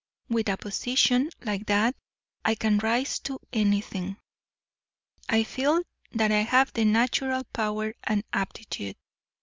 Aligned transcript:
With 0.29 0.49
a 0.49 0.57
position 0.57 1.29
like 1.45 1.67
that 1.67 1.95
I 2.43 2.55
can 2.55 2.79
rise 2.79 3.19
to 3.19 3.39
anything. 3.53 4.17
I 5.29 5.43
feel 5.43 5.83
that 6.13 6.31
I 6.31 6.41
have 6.41 6.73
the 6.73 6.85
natural 6.85 7.43
power 7.43 7.93
and 8.05 8.23
aptitude. 8.33 8.95